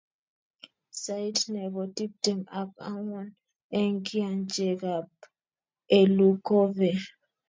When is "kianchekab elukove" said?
4.07-6.91